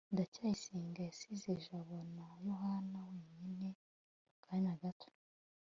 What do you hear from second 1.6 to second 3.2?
jabo na yohana